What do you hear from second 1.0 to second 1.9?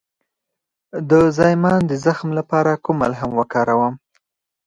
د زایمان